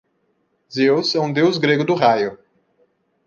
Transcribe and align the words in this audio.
Zeus 0.73 1.13
é 1.13 1.19
um 1.19 1.31
deus 1.31 1.59
grego 1.59 1.83
do 1.85 1.93
raio. 1.93 2.39